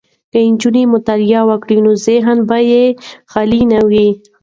[0.31, 2.83] که نجونې مطالعه وکړي نو ذهن به یې
[3.31, 4.09] خالي نه وي.